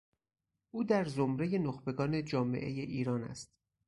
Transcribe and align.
او 0.71 0.83
در 0.83 1.05
زمرهی 1.05 1.59
نخبگان 1.59 2.25
جامعهی 2.25 2.79
ایران 2.81 3.23
است. 3.23 3.51